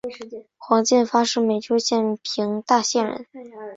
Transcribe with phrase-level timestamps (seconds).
[0.57, 3.27] 黄晋发是美湫省平大县人。